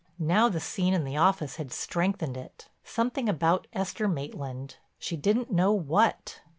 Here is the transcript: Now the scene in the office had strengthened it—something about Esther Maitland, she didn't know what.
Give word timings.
Now 0.17 0.49
the 0.49 0.59
scene 0.59 0.95
in 0.95 1.03
the 1.03 1.17
office 1.17 1.57
had 1.57 1.71
strengthened 1.71 2.35
it—something 2.35 3.29
about 3.29 3.67
Esther 3.71 4.07
Maitland, 4.07 4.77
she 4.97 5.15
didn't 5.15 5.51
know 5.51 5.73
what. 5.73 6.41